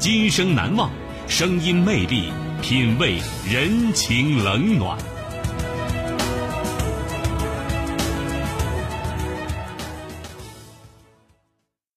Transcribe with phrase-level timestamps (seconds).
[0.00, 0.90] 今生难忘，
[1.28, 4.98] 声音魅力，品味人情冷暖。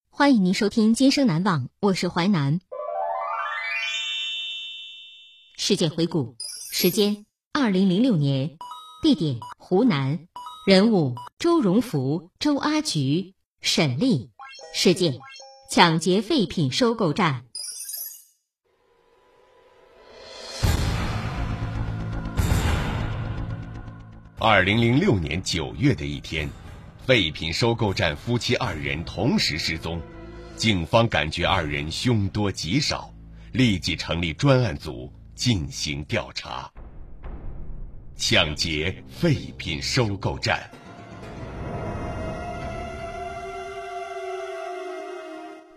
[0.09, 2.59] 欢迎您收听《今生难忘》，我是淮南。
[5.55, 6.35] 事件回顾：
[6.73, 8.57] 时间二零零六年，
[9.01, 10.27] 地点湖南，
[10.67, 14.29] 人物周荣福、周阿菊、沈丽，
[14.73, 15.17] 事件
[15.71, 17.45] 抢劫废品收购站。
[24.45, 26.49] 二零零六年九月的一天。
[27.05, 30.01] 废品收购站夫妻二人同时失踪，
[30.57, 33.09] 警方感觉二人凶多吉少，
[33.53, 36.69] 立即成立专案组进行调查。
[38.17, 40.69] 抢劫废品收购站，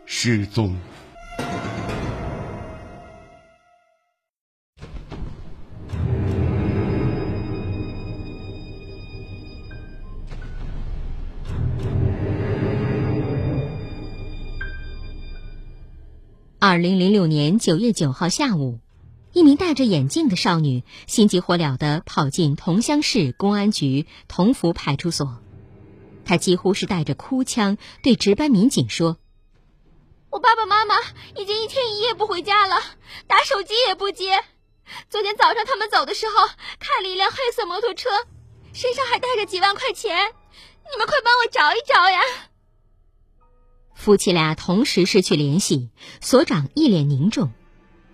[0.07, 0.77] 失踪。
[16.77, 18.81] 二零零六年九月九号下午，
[19.33, 25.39] 一名戴着眼镜的少女心急火燎地跑进桐乡市公安局桐福派出所。
[26.27, 29.17] 她几乎是带着哭腔对值班民警说
[30.29, 30.97] ：“我爸爸妈妈
[31.35, 32.77] 已经一天一夜不回家了，
[33.27, 34.45] 打手机也不接。
[35.09, 36.47] 昨天早上他们走的时候
[36.79, 38.11] 开了一辆黑色摩托车，
[38.75, 40.15] 身上还带着几万块钱。
[40.93, 42.21] 你们快帮我找一找呀！”
[43.97, 45.89] 夫妻俩同时失去联系，
[46.21, 47.51] 所长一脸凝重，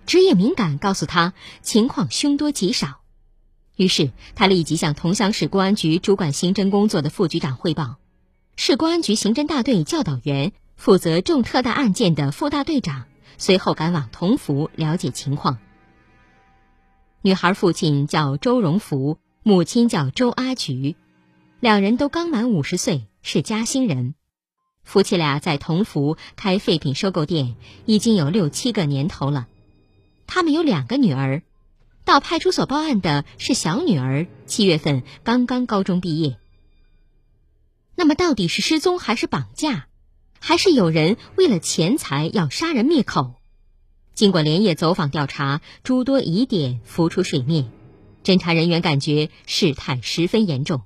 [0.07, 3.01] 职业敏感告诉他情况凶多吉少，
[3.75, 7.97] 于是他立即向桐乡市公安局主管刑侦工作的副局长汇报，
[8.55, 13.03] 市公安局刑侦大队教导员负责重特大案件的副大队长
[13.37, 15.59] 随后赶往同福了解情况。
[17.21, 20.95] 女孩父亲叫周荣福，母亲叫周阿菊，
[21.59, 24.15] 两人都刚满五十岁，是嘉兴人。
[24.83, 27.55] 夫妻俩在同福开废品收购店
[27.85, 29.47] 已经有六七个年头了，
[30.27, 31.41] 他们有两个女儿，
[32.03, 36.37] 到派出所报案的是小女儿，七月份刚刚高中毕业。
[37.95, 39.87] 那么到底是失踪还是绑架，
[40.39, 43.35] 还是有人为了钱财要杀人灭口？
[44.13, 47.71] 经过连夜走访调查，诸多疑点浮出水面，
[48.23, 50.83] 侦查人员感觉事态十分严重，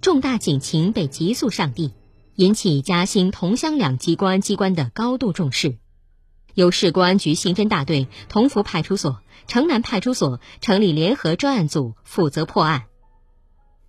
[0.00, 1.92] 重大警情被急速上递。
[2.36, 5.78] 引起嘉兴、桐乡两级公安机关的高度重视，
[6.52, 12.84] 由市公安局刑侦大队、同福派出所、城南派出所成立联合专案组，负责破案。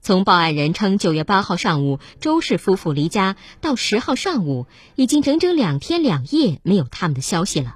[0.02, 4.66] 从报案人称九月八号上午周氏夫妇离家到十号上午，
[4.96, 7.76] 已经整整两天两夜没有他们的消息了，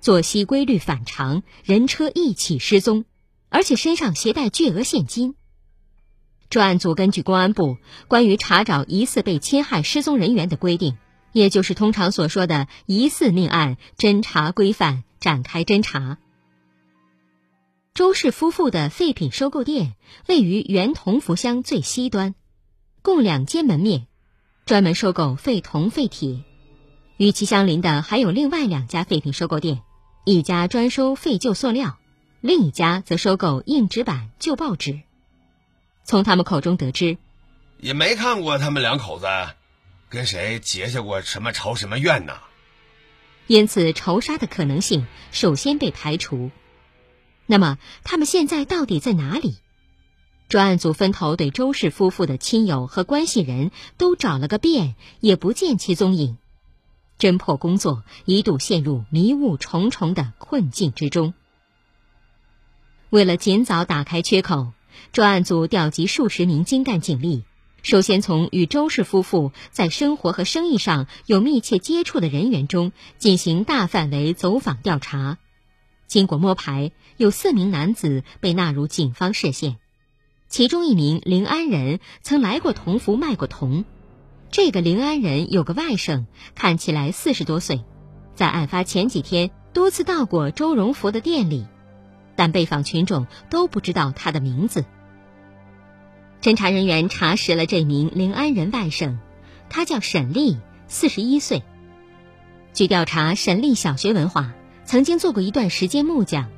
[0.00, 3.04] 作息规律反常，人车一起失踪，
[3.50, 5.34] 而且身上携带巨额现金。
[6.52, 10.98] 专案组根据公安部关于查找疑似被侵害失踪人员的规定，
[11.32, 16.18] 也就是通常所说的疑似命案侦查规范，展开侦查。
[17.94, 19.94] 周氏夫妇的废品收购店
[20.28, 22.34] 位于原同福乡最西端，
[23.00, 24.06] 共两间门面，
[24.66, 26.44] 专门收购废铜废铁。
[27.16, 29.80] 与其相邻的还有另外两家废品收购店，
[30.26, 31.96] 一家专收废旧塑料，
[32.42, 35.00] 另一家则收购硬纸板、旧报纸。
[36.04, 37.18] 从他们口中得知，
[37.78, 39.26] 也没看过他们两口子
[40.08, 42.34] 跟谁结下过什么仇什么怨呢。
[43.46, 46.50] 因此，仇杀的可能性首先被排除。
[47.46, 49.56] 那么，他们现在到底在哪里？
[50.48, 56.36] 专案组分头对周氏夫妇的亲友和关系人都找了个遍，也不见其踪影。
[57.18, 61.34] 侦破工作一度陷入迷雾重重的困境之中。
[63.10, 64.72] 为了尽早打开缺口，
[65.12, 67.44] 专案组调集数十名精干警力，
[67.82, 75.38] 首先从与周氏夫妇在生活和生意上有密切接触的人员中进行大范围走访调查。
[76.06, 79.78] 经过摸排，有四名男子被纳入警方视线，
[80.48, 83.84] 其中一名临安人曾来过同福卖过铜。
[84.50, 87.82] 这个临安人有个外甥，看起来四十多岁，
[88.34, 91.64] 在案发前几天多次到过周荣福的店里，
[92.42, 94.84] 但被访群众都不知道他的名字。
[96.40, 99.18] 侦查人员查实了这名临安人外甥，
[99.70, 100.58] 他叫沈丽，
[100.88, 101.62] 四十一岁。
[102.72, 104.54] 据调查，沈丽小学文化，
[104.84, 106.48] 曾经做过一段时间木匠，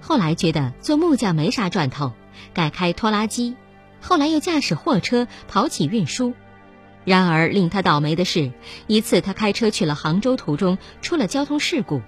[0.00, 2.14] 后来觉得做木匠没啥赚头，
[2.52, 3.54] 改开拖拉机，
[4.00, 6.34] 后来又驾驶货车跑起运输。
[7.04, 8.50] 然而，令他倒霉的是，
[8.88, 12.02] 一次他开车去了杭州，途中出了交通事故，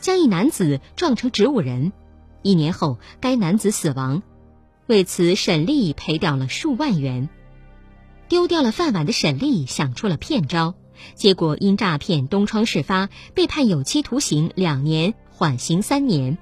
[0.00, 1.92] 将一男子撞成植物人。
[2.42, 4.22] 一年后，该男子死亡，
[4.86, 7.28] 为此沈丽赔掉了数万元。
[8.28, 10.74] 丢掉了饭碗的沈丽想出了骗招，
[11.14, 16.38] 结果因诈骗东窗事发，被判有期徒刑两年，缓刑三年。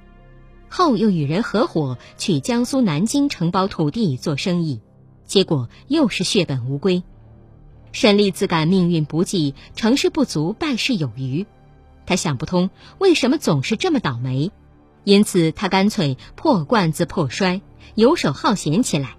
[0.69, 4.81] 后又与人合伙去江苏南京承包土地做生意，
[5.25, 7.03] 结果又是血本无归。
[7.91, 11.45] 沈丽自感命运不济，成事不足，败事有余。
[12.07, 14.53] 他想不通为什么总是这么倒霉，
[15.05, 17.61] 因此他干脆破罐子破摔，
[17.95, 19.17] 游手好闲起来。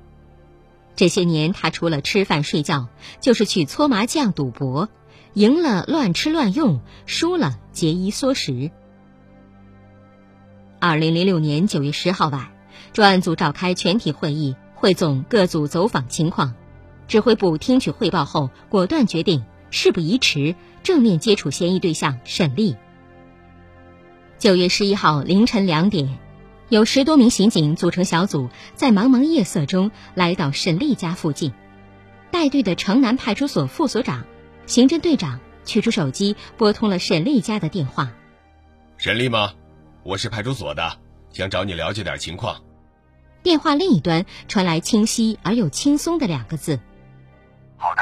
[0.95, 2.87] 这些年，他除了吃饭睡觉，
[3.21, 4.89] 就是去搓麻将、赌博，
[5.33, 8.69] 赢了乱吃乱用，输了节衣缩食。
[10.79, 12.51] 二零零六年九月十号晚，
[12.93, 16.53] 专案组召开全体会议，汇总各组走访情况。
[17.07, 22.75] 指挥部听取汇报后，果断决定事不宜迟，正面接触嫌疑对象沈丽。
[24.41, 26.17] 九月十一号凌晨两点，
[26.67, 31.53] 有十多名刑警组成小组，在茫茫夜色中来到沈丽家附近。
[32.31, 34.25] 带队的城南派出所副所长、
[34.65, 38.11] 刑侦队长取出手机，拨通了沈丽家的电话。
[38.97, 39.53] 沈丽吗？
[40.01, 40.97] 我是派出所的，
[41.31, 42.63] 想找你了解点情况。
[43.43, 46.79] 电话另一端传来清晰而又轻松的两个字。
[47.77, 48.01] 好的。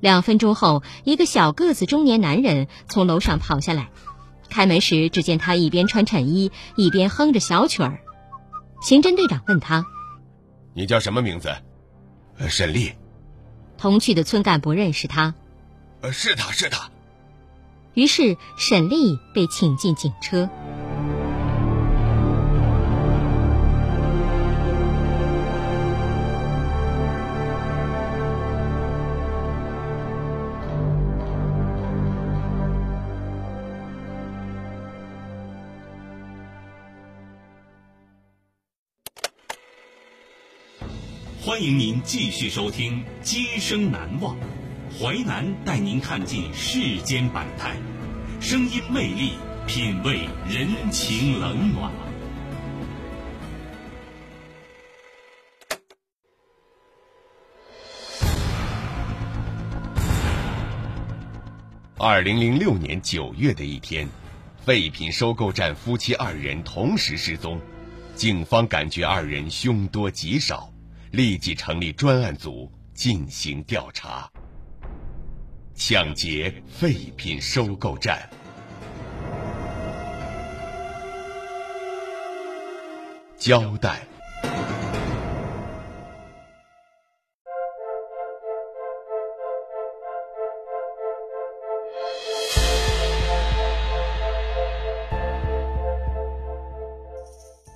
[0.00, 3.88] 两分钟后，一个小个子中年男人从楼上跑下来。
[4.50, 8.00] 开门时，只见他一边穿衬衣，一边哼着小曲儿。
[8.82, 9.86] 刑侦队长问他
[10.74, 11.54] ：“你叫什么名字
[12.50, 12.92] ？”“沈丽。”
[13.78, 15.34] 同去的村干部认识他。
[16.02, 16.90] “呃，是他是他。”
[17.94, 20.50] 于是沈丽被请进警车。
[42.02, 44.36] 继续收听《今生难忘》，
[44.98, 47.76] 淮南带您看尽世间百态，
[48.40, 49.32] 声音魅力，
[49.66, 51.92] 品味人情冷暖。
[61.98, 64.08] 二零零六年九月的一天，
[64.64, 67.60] 废品收购站夫妻二人同时失踪，
[68.14, 70.69] 警方感觉二人凶多吉少。
[71.12, 74.30] 立即成立专案组进行调查。
[75.74, 78.28] 抢劫废品收购站，
[83.38, 84.06] 交代。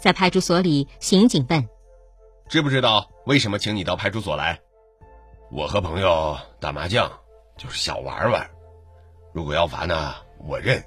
[0.00, 1.66] 在派出所里，刑警问。
[2.54, 4.60] 知不知道为什么请你到派出所来？
[5.50, 7.10] 我和朋友打麻将，
[7.58, 8.48] 就是小玩玩。
[9.32, 10.84] 如果要罚呢，我认。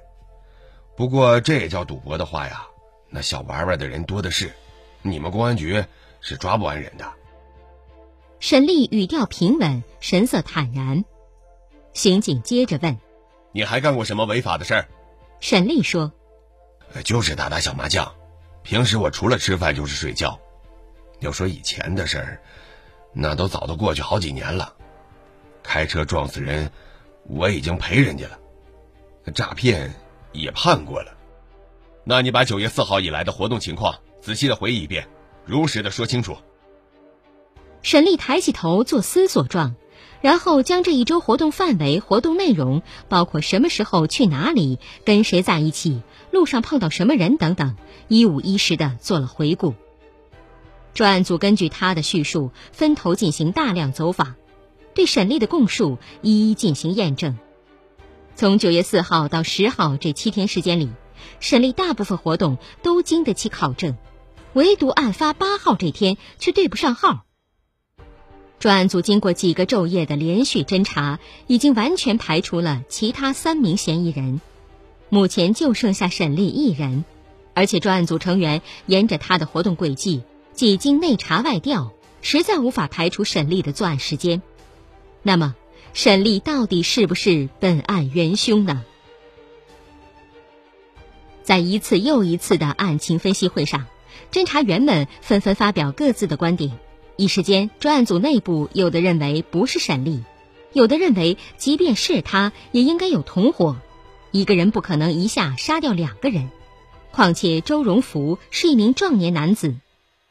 [0.96, 2.66] 不过这也叫赌博的话呀，
[3.10, 4.50] 那小玩玩的人多的是，
[5.02, 5.84] 你们公安局
[6.22, 7.04] 是抓不完人的。
[8.40, 11.04] 沈丽语调平稳，神色坦然。
[11.92, 12.96] 刑警接着问
[13.52, 14.88] ：“你还干过什么违法的事儿？”
[15.38, 16.12] 沈丽说
[17.04, 18.14] ：“就是打打小麻将。
[18.62, 20.40] 平时我除了吃饭就是睡觉。”
[21.20, 22.40] 要说以前的事儿，
[23.12, 24.74] 那都早都过去好几年了。
[25.62, 26.70] 开车撞死人，
[27.24, 28.38] 我已经赔人家了；
[29.34, 29.94] 诈骗
[30.32, 31.12] 也判过了。
[32.04, 35.08] 那你把九月四号以来的活动情况仔细的回忆一遍，
[35.44, 36.36] 如实的说清楚。
[37.82, 39.74] 沈丽抬起头做思索状，
[40.20, 47.76] 然后将这一周活动范围、活动内容，包括什么时候去哪里、跟谁在一起、路上碰到什么人等等，
[48.08, 49.74] 一五一十的做了回顾。
[50.98, 54.34] 专案组根据他的叙述，分头进行大量走访，
[54.96, 57.38] 对沈丽的供述一一进行验证。
[58.34, 60.90] 从九月四号到十号这七天时间里，
[61.38, 63.96] 沈丽大部分活动都经得起考证，
[64.54, 67.24] 唯独案发八号这天却对不上号。
[68.58, 74.40] 专案组经过几个昼夜的连续侦查，已经完全排除了其他三名嫌疑人，
[75.10, 77.04] 目前就剩下沈丽一人，
[77.54, 80.22] 而且专案组成员沿着他的活动轨迹，
[80.58, 84.42] 几经内查外调，实在无法排除沈丽的作案时间。
[85.22, 85.54] 那么，
[85.94, 88.82] 沈丽到底是不是本案元凶呢？
[91.44, 93.86] 在一次又一次的案情分析会上，
[94.32, 96.76] 侦查员们纷纷发表各自的观点。
[97.14, 100.24] 一时间，专案组内部有的认为不是沈丽，
[100.72, 103.76] 有的认为即便是他，也应该有同伙。
[104.32, 106.50] 一个人不可能一下杀掉两个人，
[107.12, 109.76] 况且周荣福是一名壮年男子。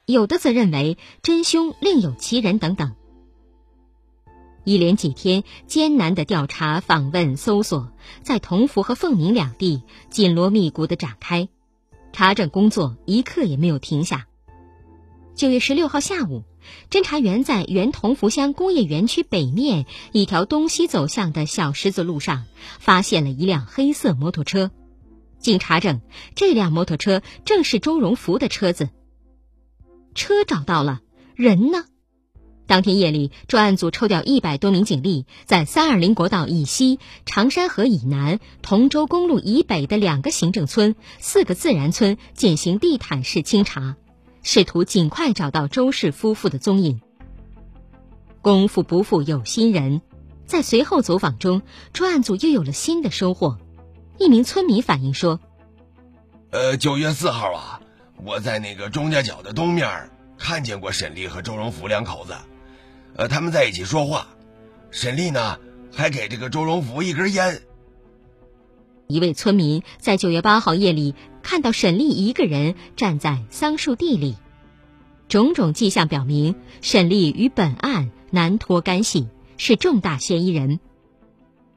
[0.08, 2.96] 有的则认为真凶另有其人等等。
[4.64, 7.92] 一连几天艰难的调查、访问、搜索，
[8.24, 11.50] 在同福和凤鸣两地紧锣密鼓的展开，
[12.14, 14.28] 查证工作一刻也没有停下。
[15.36, 16.44] 九月十六号下午。
[16.90, 22.44] 侦查员在原同福乡工业园区北面一条东西走向的小石子路上，
[22.80, 24.70] 发现了一辆黑色摩托车。
[25.40, 26.02] 经查证，
[26.36, 28.90] 这辆摩托车正是周荣福的车子。
[30.18, 31.02] 车找到了，
[31.36, 31.86] 人呢？
[32.66, 43.96] 当天夜里，专案组抽调一百多名警力，在三二零国道以西、长山河以南、同州公路以北的两个行政村、四个自然村进行地毯式清查。
[44.42, 47.00] 试图尽快找到周氏夫妇的踪影。
[48.42, 50.02] 功夫不负有心人，
[50.46, 51.62] 在随后走访中，
[51.94, 53.58] 专案组又有了新的收获。
[54.18, 55.40] 一名村民反映说
[56.50, 57.82] ：“呃，九月四号啊，
[58.24, 62.36] 我在那个钟家角的东面看见过沈丽和周荣福两口子，
[63.16, 64.28] 呃，他们在一起说话。
[64.92, 65.60] 沈丽呢，
[65.94, 67.62] 还给这个周荣福一根烟。”
[69.08, 71.16] 一位村民在九月八号夜里。
[71.44, 74.36] 看到沈丽一个人站在桑树地里，
[75.30, 80.82] 种种迹象表明沈丽与本案难脱干系，是重大嫌疑人。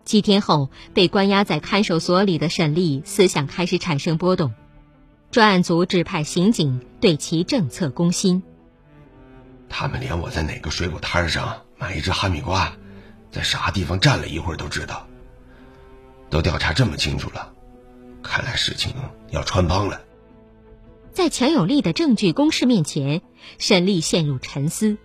[0.05, 4.53] 几天后，被关押在看守所里的沈丽思想开始产生波动，
[5.31, 8.43] 专案组指派刑警对其政策攻心。
[9.69, 12.73] 他们连我在哪个水果摊上买一只哈密瓜，
[13.31, 15.07] 在啥地方站了一会儿都知道，
[16.31, 17.53] 都调查这么清楚了。
[18.23, 18.93] 看来事情
[19.31, 20.01] 要穿帮了。
[21.13, 23.23] 在强有力的证据攻势面前，
[23.59, 24.99] 沈丽陷入沉思。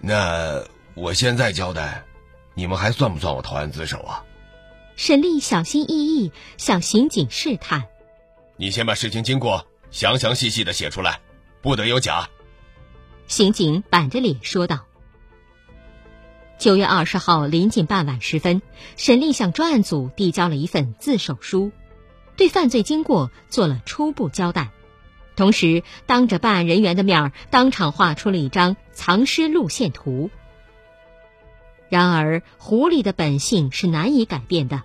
[0.00, 2.04] 那我现在交代，
[2.54, 4.24] 你们还算不算我投案自首啊？
[4.96, 7.84] 沈丽小心翼翼向刑警试探
[8.56, 11.20] ：“你先把事情经过详详细细的写出来，
[11.62, 12.28] 不得有假。”
[13.28, 14.84] 刑警板着脸说道。
[16.58, 18.62] 九月二十号临近傍晚时分，
[18.96, 21.70] 沈丽向专案组递交了一份自首书。
[22.36, 24.70] 对犯罪经过做了初步交代，
[25.36, 30.30] 同时当着办案人员的面儿，当场画出了一张藏尸路线图。
[31.88, 34.82] 然而，狐狸的本性是难以改变的，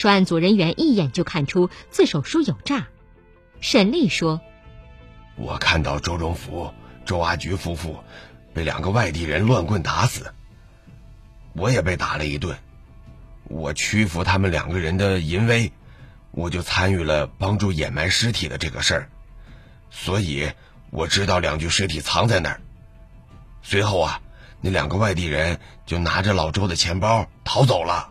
[0.00, 2.88] 专案组人员一眼就看出自首书有诈。
[3.60, 4.40] 沈丽说
[5.36, 6.72] ：“我看到周荣福、
[7.04, 8.02] 周阿菊夫妇
[8.54, 10.32] 被两个外地人乱棍打死，
[11.52, 12.56] 我也被打了一顿，
[13.44, 15.70] 我屈服他们两个人的淫威。”
[16.32, 19.08] 我就参与了帮助掩埋尸体的这个事儿，
[19.90, 20.50] 所以
[20.90, 22.60] 我知道两具尸体藏在那儿。
[23.62, 24.22] 随后啊，
[24.60, 28.09] 那两个外地人就拿着老周的钱包逃走了。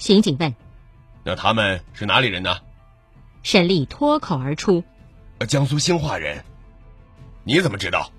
[0.00, 0.54] 刑警问
[1.22, 2.56] ：“那他们是哪里人呢？”
[3.44, 4.82] 沈丽脱口而出
[5.46, 6.42] ：“江苏兴化人。”
[7.44, 8.10] 你怎么知道？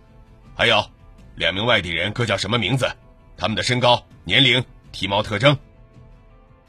[0.56, 0.86] 还有，
[1.36, 2.88] 两名外地人各叫什么名字？
[3.36, 5.58] 他们的身高、年龄、体貌特征？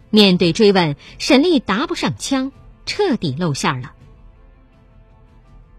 [0.08, 2.50] 面对追问，沈丽答不上腔，
[2.86, 3.92] 彻底露馅了。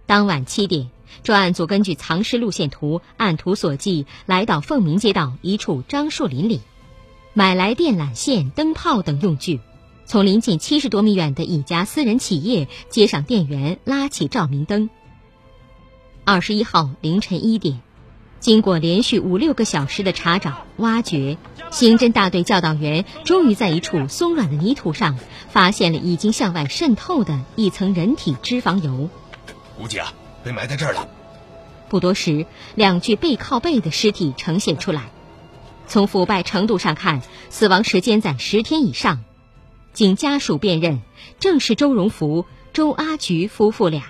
[0.06, 0.92] 当晚七点，
[1.24, 6.62] 专案组根据藏尸路线图，按图索骥，来到凤鸣街道一处樟树林里，
[7.36, 9.60] 买来电缆线、灯泡等用具，
[10.06, 14.92] 从临近七十多米远的一家私人企业接上电源，拉起照明灯。
[16.26, 17.82] 二十一号凌晨一点。
[18.40, 21.38] 经过连续五六个小时的查找、挖掘，
[21.72, 25.18] 刑侦大队教导员终于在一处松软的泥土上
[25.50, 29.10] 发现了已经向外渗透的一层人体脂肪油。
[29.76, 30.14] 估计啊，
[30.44, 31.08] 被埋在这儿了。
[31.90, 35.10] 不多时，两具背靠背的尸体呈现出来。
[35.88, 39.24] 从腐败程度上看，死亡时间在十天以上。
[39.94, 41.02] 经家属辨认，
[41.40, 44.06] 正是周荣福、周阿菊夫妇俩。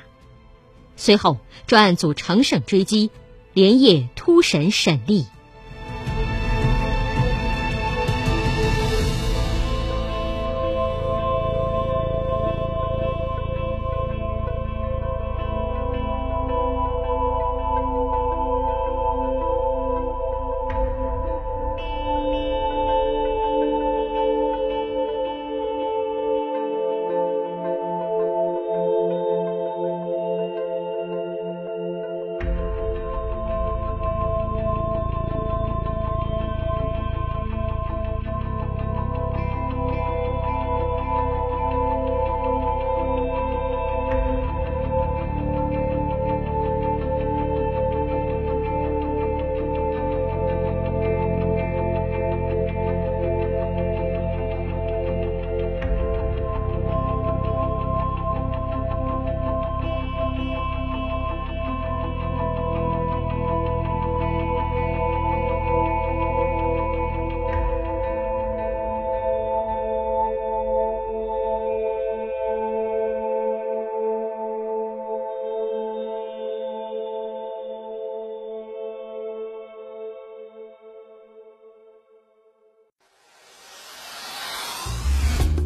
[0.95, 3.09] 随后，专案组乘胜追击，
[3.53, 5.25] 连夜突审沈丽。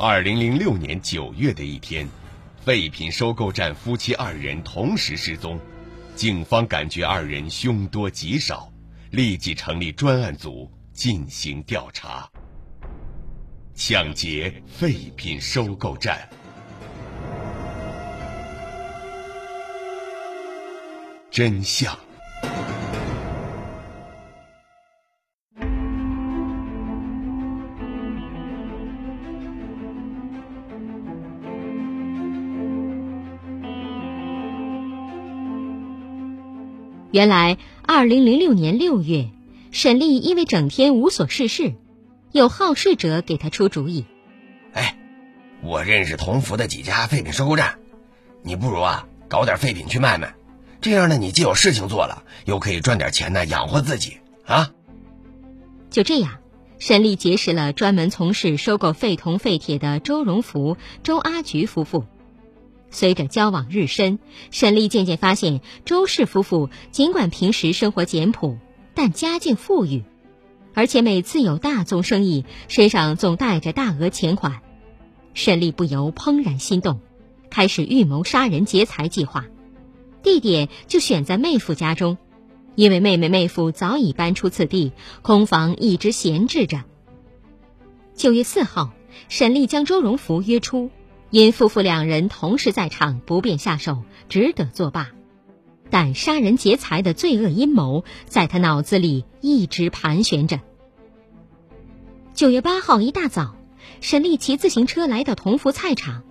[0.00, 2.08] 二零零六年九月的一天，
[2.64, 5.58] 废品收购站夫妻二人同时失踪，
[6.14, 8.72] 警方感觉二人凶多吉少，
[9.10, 12.30] 立即成立专案组进行调查。
[13.74, 16.28] 抢劫废品收购站，
[21.28, 22.07] 真相。
[37.10, 39.30] 原来，二零零六年六月，
[39.70, 41.72] 沈丽因为整天无所事事，
[42.32, 44.04] 有好事者给他出主意
[44.74, 44.98] ：“哎，
[45.62, 47.78] 我认识同福的几家废品收购站，
[48.42, 50.34] 你不如啊搞点废品去卖卖，
[50.82, 54.70] 这样呢，你既有事情做了，又可以赚点钱呢，养活自己啊。”
[55.88, 56.32] 就这样，
[56.78, 62.04] 沈丽结识了专门从事收购废铜废铁的周荣福、周阿菊夫妇。
[62.90, 64.18] 随着交往日深，
[64.50, 68.58] 沈丽渐渐发现，周氏夫妇尽管平时生活简朴，
[68.94, 70.04] 但家境富裕，
[70.74, 74.60] 而且每次有大宗生意，身上总带着大额钱款。
[75.34, 77.00] 沈丽不由怦然心动，
[77.50, 79.46] 开始预谋杀人劫财计划。
[80.22, 82.18] 地点就选在妹夫家中，
[82.74, 86.84] 因为妹妹妹夫早已搬出此地，空房一直闲置着。
[88.16, 88.92] 九月四号，
[89.28, 90.90] 沈丽将周荣福约出。
[91.30, 95.10] 因夫妇两人同时在场，不便下手，只得作罢。
[95.90, 100.60] 但杀人劫财的罪恶阴谋在他脑子里一直盘旋着。
[102.34, 103.56] 九月八号一大早，
[104.00, 106.22] 沈丽骑自行车来到同福菜场。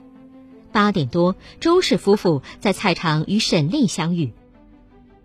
[0.72, 4.34] 八点多，周氏夫妇在菜场与沈丽相遇。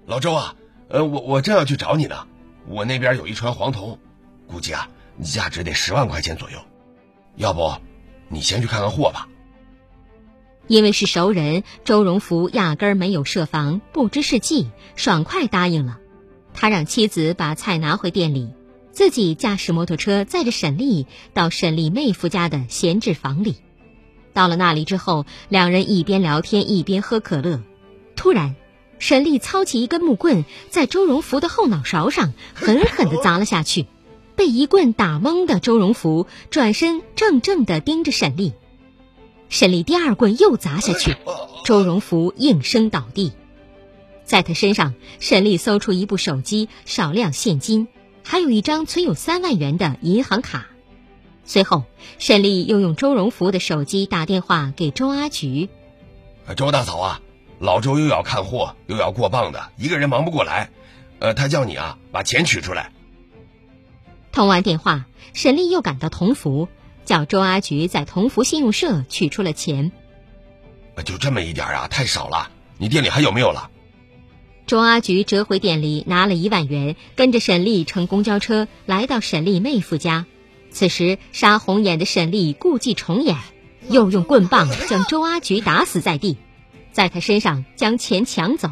[0.07, 0.55] 老周啊，
[0.89, 2.27] 呃，我我正要去找你呢。
[2.67, 3.99] 我那边有一船黄铜，
[4.47, 4.89] 估计啊，
[5.23, 6.59] 价值得十万块钱左右。
[7.37, 7.73] 要不，
[8.29, 9.29] 你先去看看货吧。
[10.69, 15.99] 因为是熟人，周荣福压根儿没有设防，不知是计，爽快答应了。
[16.55, 18.51] 他让妻子把菜拿回店里，
[18.91, 23.57] 自己驾驶摩托车载着沈丽到沈丽妹夫家的闲置房里。
[24.33, 27.61] 到了那里之后，两人一边聊天一边喝可乐。
[28.17, 28.55] 突然，
[28.99, 33.87] 沈丽操起一根木棍，在周荣福的后脑勺上狠狠地砸了下去。
[34.37, 38.55] 被一棍打懵的周荣福转身怔怔地盯着沈丽。
[39.53, 41.15] 沈丽第二棍又砸下去，
[41.67, 43.33] 周荣福应声倒地。
[44.25, 47.87] 在他身上，沈丽搜出一部手机、少量现金，
[48.25, 50.69] 还有一张存有三万元的银行卡。
[51.45, 51.85] 随后，
[52.19, 55.69] 沈丽又用周荣福的手机打电话给周阿菊
[56.57, 57.21] ：“周大嫂啊，
[57.59, 60.71] 老周又要看货又要过磅的，一个人忙不过来。
[61.19, 62.91] 呃，他叫你啊，把钱取出来。”
[64.33, 66.69] 通完电话，沈丽又赶到同福，
[67.05, 69.93] 叫周阿菊在同福信用社取出了钱。
[71.05, 72.51] 就这么一点啊，太少了。
[72.79, 73.71] 你店里还有没有了？
[74.67, 80.27] 周阿菊折回店里拿了一万元，跟着沈丽乘公交车来到沈丽妹夫家。
[80.71, 83.37] 此时杀红眼的沈丽故伎重演，
[83.89, 86.39] 又用棍棒将周阿菊打死在地，
[86.93, 88.71] 在他身上将钱抢走。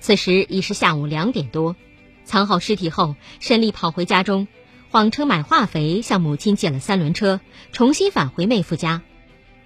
[0.00, 1.76] 此时已是下午两点多。
[2.24, 4.48] 藏好尸体后，沈丽跑回家中，
[4.94, 7.40] 谎称买化肥，向母亲借了三轮车，
[7.72, 9.02] 重新返回妹夫家。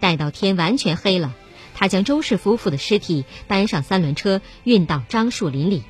[0.01, 1.35] 待到天完全黑了，
[1.75, 5.83] 他将周氏夫妇的尸体搬上三轮车，运到樟树林里。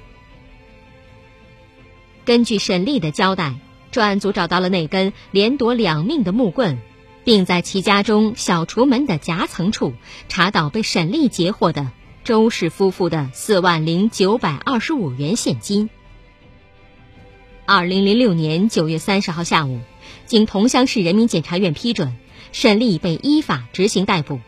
[2.24, 3.54] 根据沈丽的交代，
[3.92, 6.76] 专案组找到了那根连夺两命的木棍，
[7.22, 9.94] 并在其家中小厨门的夹层处
[10.28, 11.92] 查到被沈丽截获的
[12.24, 15.90] 周氏夫妇的四万零九百二十五元现金。
[17.70, 19.80] 二零零六年九月三十号下午，
[20.24, 22.16] 经桐乡市人民检察院批准，
[22.50, 24.40] 沈丽被依法执行逮捕。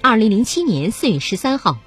[0.00, 1.80] 二零零七年四月十三号，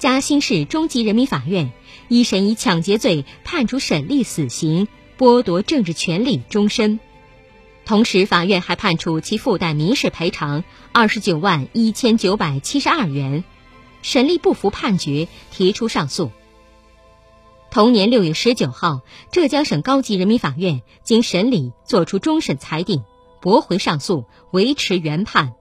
[0.00, 1.70] 嘉兴市中级人民法院
[2.08, 6.98] 一审以抢劫罪判处沈丽死刑，剥夺政治权利终身。
[7.84, 13.44] 同时，法院还判处其附带民事赔偿二十九万一千九百七十二元。
[14.02, 16.32] 沈丽不服判决，提出上诉。
[17.70, 23.04] 同年六月十九号，浙江省高级人民法院经审理作出终审裁定，
[23.40, 25.54] 驳回上诉，维持原判。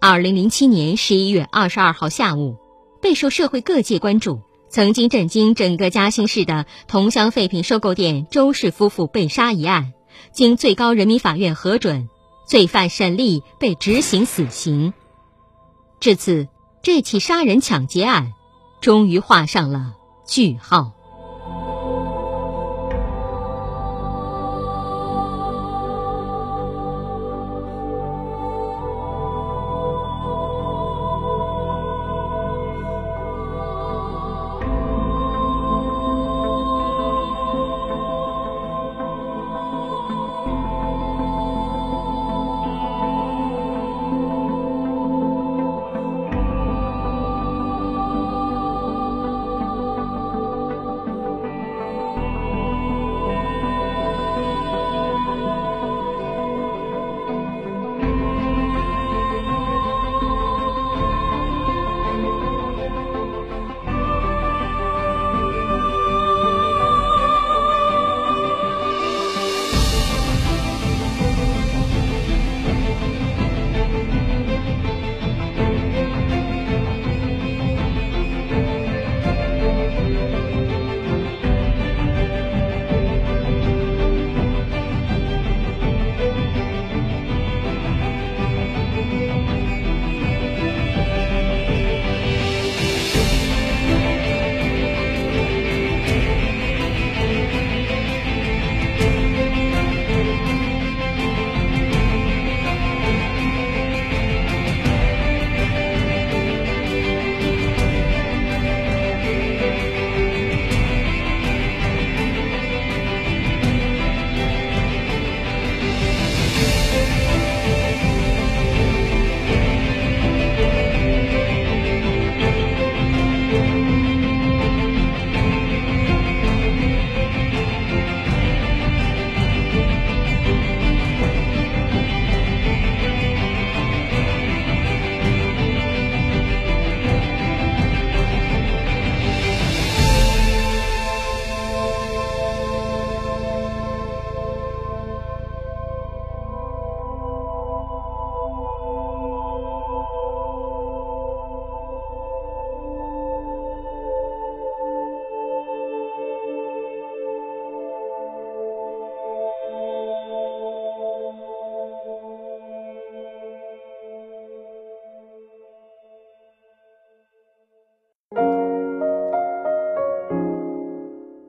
[0.00, 2.56] 二零零七年十一月二十二号下午，
[3.02, 9.92] 备受社会各界关注、曾经震惊整个嘉兴市的桐乡废品收购店周氏夫妇被杀一案，
[10.32, 12.08] 经最高人民法院核准，
[12.46, 14.94] 罪犯沈丽被执行死刑。
[15.98, 16.46] 至此，
[16.84, 18.32] 这起杀人抢劫案
[18.80, 19.96] 终于画上了。
[20.30, 20.99] 句号。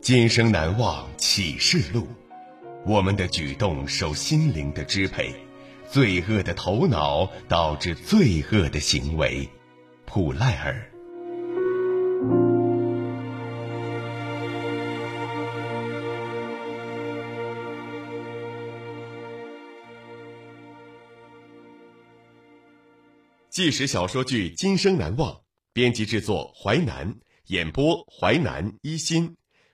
[0.01, 2.07] 今生难忘启示录，
[2.87, 5.31] 我们的举动受心灵的支配，
[5.91, 9.47] 罪恶的头脑导致罪恶的行为。
[10.05, 10.91] 普赖尔。
[23.51, 25.31] 纪实小说剧《今生难忘》，
[25.73, 27.13] 编辑制作：淮南，
[27.45, 29.37] 演播：淮南一心。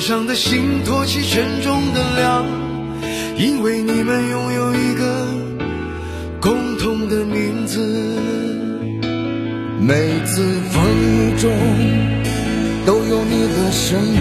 [0.00, 2.46] 上的心托起沉重的梁，
[3.36, 5.28] 因为你们拥有一个
[6.40, 7.78] 共同的名字。
[9.78, 11.50] 每次风雨中
[12.86, 14.20] 都有你的身影，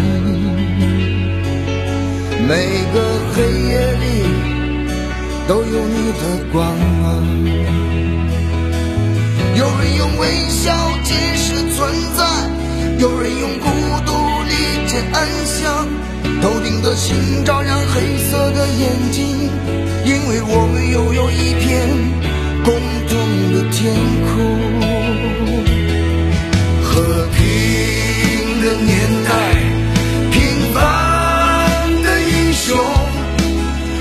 [2.48, 3.02] 每个
[3.34, 4.06] 黑夜里
[5.48, 7.08] 都有你的光芒。
[9.56, 12.26] 有人用微笑解释存在，
[13.00, 13.68] 有人用孤
[14.06, 14.12] 独
[14.90, 15.88] 理解安详。
[16.42, 19.48] 头顶的星照亮黑色的眼睛，
[20.04, 21.88] 因为我们拥有一片
[22.64, 22.74] 共
[23.08, 23.94] 同的天
[24.26, 24.34] 空。
[26.82, 27.38] 和平
[28.62, 29.30] 的年代，
[30.32, 30.80] 平凡
[32.02, 32.76] 的英雄，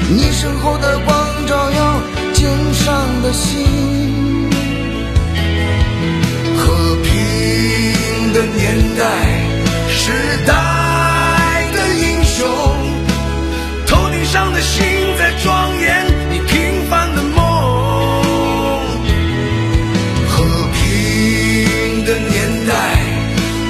[0.08, 2.00] 你身后的光照耀
[2.32, 4.48] 肩上的心。
[6.56, 9.04] 和平的年代，
[9.90, 10.12] 时
[10.46, 10.54] 代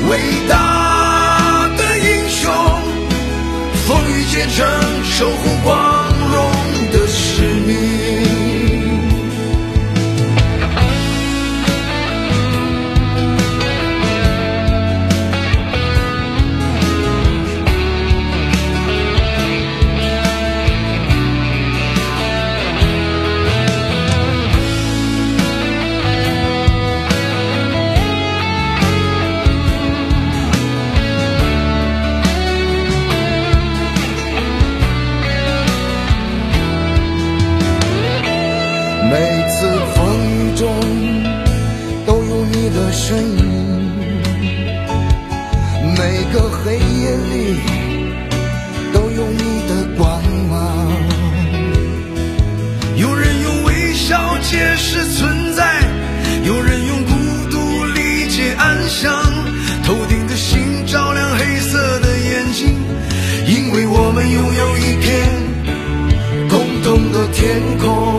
[0.08, 0.18] 伟
[0.48, 2.50] 大的英雄，
[3.86, 4.66] 风雨兼程，
[5.04, 5.77] 守护光
[67.38, 68.17] 天空。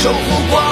[0.00, 0.67] 守护光